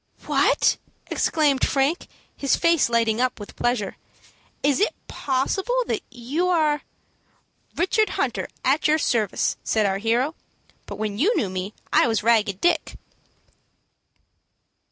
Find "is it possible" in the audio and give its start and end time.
4.63-5.83